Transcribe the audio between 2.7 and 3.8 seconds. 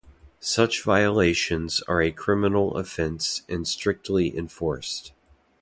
offense and